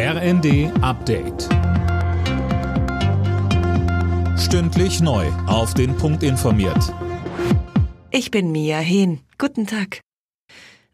RND 0.00 0.70
Update. 0.80 1.48
Stündlich 4.38 5.00
neu. 5.00 5.26
Auf 5.48 5.74
den 5.74 5.96
Punkt 5.96 6.22
informiert. 6.22 6.94
Ich 8.12 8.30
bin 8.30 8.52
Mia 8.52 8.78
Hehn. 8.78 9.18
Guten 9.38 9.66
Tag. 9.66 9.98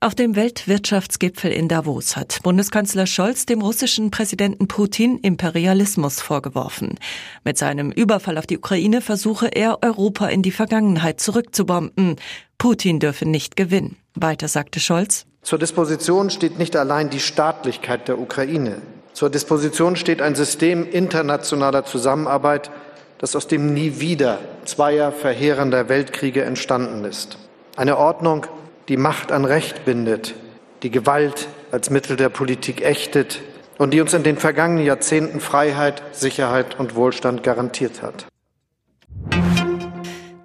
Auf 0.01 0.15
dem 0.15 0.37
Weltwirtschaftsgipfel 0.37 1.53
in 1.53 1.69
Davos 1.69 2.17
hat 2.17 2.39
Bundeskanzler 2.45 3.07
Scholz 3.07 3.45
dem 3.45 3.61
russischen 3.61 4.11
Präsidenten 4.11 4.69
Putin 4.69 5.19
Imperialismus 5.19 6.23
vorgeworfen. 6.23 6.99
Mit 7.45 7.59
seinem 7.59 7.93
Überfall 7.93 8.39
auf 8.39 8.47
die 8.47 8.57
Ukraine 8.57 9.03
versuche 9.03 9.49
er, 9.49 9.83
Europa 9.83 10.29
in 10.29 10.41
die 10.41 10.51
Vergangenheit 10.51 11.21
zurückzubomben. 11.21 12.17
Putin 12.57 13.01
dürfe 13.01 13.29
nicht 13.29 13.55
gewinnen. 13.55 13.97
Weiter 14.15 14.49
sagte 14.49 14.81
Scholz. 14.81 15.27
Zur 15.43 15.59
Disposition 15.59 16.31
steht 16.31 16.59
nicht 16.59 16.75
allein 16.75 17.11
die 17.11 17.21
Staatlichkeit 17.21 18.09
der 18.09 18.19
Ukraine. 18.19 18.81
Zur 19.15 19.31
Disposition 19.31 19.95
steht 19.95 20.21
ein 20.21 20.35
System 20.35 20.91
internationaler 20.91 21.85
Zusammenarbeit, 21.85 22.73
das 23.19 23.37
aus 23.37 23.47
dem 23.47 23.73
Nie 23.73 24.01
wieder 24.01 24.41
zweier 24.65 25.13
verheerender 25.13 25.89
Weltkriege 25.89 26.43
entstanden 26.43 27.05
ist. 27.05 27.39
Eine 27.77 27.97
Ordnung, 27.97 28.47
die 28.89 28.97
Macht 28.97 29.31
an 29.31 29.45
Recht 29.45 29.85
bindet, 29.85 30.35
die 30.83 30.91
Gewalt 30.91 31.47
als 31.71 31.91
Mittel 31.91 32.17
der 32.17 32.29
Politik 32.29 32.83
ächtet 32.83 33.41
und 33.79 33.95
die 33.95 34.01
uns 34.01 34.15
in 34.15 34.25
den 34.25 34.37
vergangenen 34.37 34.85
Jahrzehnten 34.85 35.39
Freiheit, 35.39 36.03
Sicherheit 36.11 36.79
und 36.81 36.97
Wohlstand 36.97 37.45
garantiert 37.45 38.03
hat. 38.03 38.27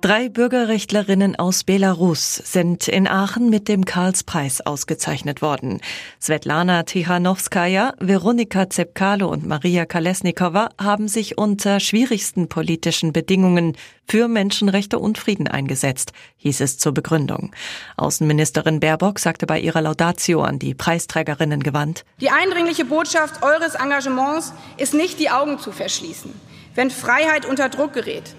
Drei 0.02 0.30
Bürgerrechtlerinnen 0.30 1.38
aus 1.38 1.66
Belarus 1.66 2.36
sind 2.36 2.88
in 2.88 3.06
Aachen 3.06 3.50
mit 3.50 3.68
dem 3.68 3.84
Karlspreis 3.84 4.62
ausgezeichnet 4.62 5.42
worden. 5.42 5.82
Svetlana 6.22 6.84
Tichanowskaja, 6.84 7.96
Veronika 8.00 8.70
Zepkalo 8.70 9.28
und 9.28 9.46
Maria 9.46 9.86
Kalesnikova 9.86 10.70
haben 10.82 11.10
sich 11.10 11.38
unter 11.38 11.82
schwierigsten 11.82 12.48
politischen 12.48 13.12
Bedingungen 13.12 13.76
für 14.08 14.30
Menschenrechte 14.30 15.00
und 15.00 15.18
Frieden 15.18 15.50
eingesetzt, 15.50 16.14
hieß 16.38 16.62
es 16.62 16.78
zur 16.78 16.94
Begründung. 16.94 17.52
Außenministerin 17.98 18.80
Baerbock 18.80 19.20
sagte 19.20 19.48
bei 19.48 19.60
ihrer 19.60 19.82
Laudatio 19.82 20.42
an 20.44 20.60
die 20.60 20.76
Preisträgerinnen 20.76 21.62
gewandt, 21.62 22.06
Die 22.22 22.30
eindringliche 22.30 22.86
Botschaft 22.86 23.44
eures 23.44 23.76
Engagements 23.76 24.54
ist 24.78 24.94
nicht 24.94 25.20
die 25.20 25.30
Augen 25.30 25.60
zu 25.60 25.74
verschließen, 25.74 26.32
wenn 26.74 26.90
Freiheit 26.90 27.46
unter 27.46 27.68
Druck 27.68 27.92
gerät 27.92 28.34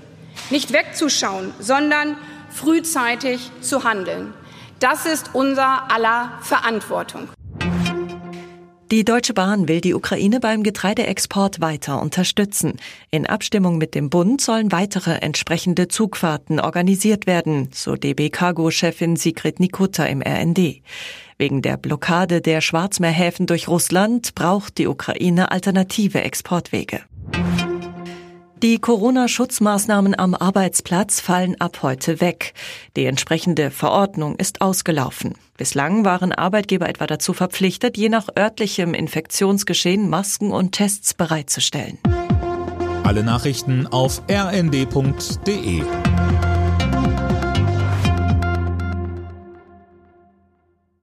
nicht 0.50 0.72
wegzuschauen, 0.72 1.52
sondern 1.58 2.16
frühzeitig 2.50 3.50
zu 3.60 3.84
handeln. 3.84 4.34
Das 4.78 5.06
ist 5.06 5.34
unser 5.34 5.90
aller 5.90 6.38
Verantwortung. 6.42 7.28
Die 8.90 9.04
Deutsche 9.04 9.34
Bahn 9.34 9.68
will 9.68 9.80
die 9.80 9.94
Ukraine 9.94 10.40
beim 10.40 10.64
Getreideexport 10.64 11.60
weiter 11.60 12.02
unterstützen. 12.02 12.74
In 13.12 13.24
Abstimmung 13.24 13.78
mit 13.78 13.94
dem 13.94 14.10
Bund 14.10 14.40
sollen 14.40 14.72
weitere 14.72 15.12
entsprechende 15.12 15.86
Zugfahrten 15.86 16.58
organisiert 16.58 17.28
werden, 17.28 17.68
so 17.72 17.94
DB 17.94 18.30
Cargo-Chefin 18.30 19.14
Sigrid 19.14 19.60
Nikutta 19.60 20.06
im 20.06 20.22
RND. 20.22 20.82
Wegen 21.38 21.62
der 21.62 21.76
Blockade 21.76 22.40
der 22.40 22.60
Schwarzmeerhäfen 22.60 23.46
durch 23.46 23.68
Russland 23.68 24.34
braucht 24.34 24.76
die 24.78 24.88
Ukraine 24.88 25.52
alternative 25.52 26.22
Exportwege. 26.22 27.02
Die 28.62 28.78
Corona-Schutzmaßnahmen 28.78 30.19
am 30.19 30.34
Arbeitsplatz 30.34 31.19
fallen 31.20 31.58
ab 31.62 31.78
heute 31.80 32.20
weg. 32.20 32.53
Die 32.94 33.06
entsprechende 33.06 33.70
Verordnung 33.70 34.36
ist 34.36 34.61
ausgelaufen. 34.61 35.33
Bislang 35.56 36.05
waren 36.05 36.33
Arbeitgeber 36.33 36.86
etwa 36.86 37.06
dazu 37.06 37.33
verpflichtet, 37.33 37.97
je 37.97 38.11
nach 38.11 38.28
örtlichem 38.38 38.92
Infektionsgeschehen 38.92 40.11
Masken 40.11 40.50
und 40.50 40.72
Tests 40.72 41.14
bereitzustellen. 41.14 41.97
Alle 43.03 43.25
Nachrichten 43.25 43.86
auf 43.86 44.20
rnd.de 44.31 45.83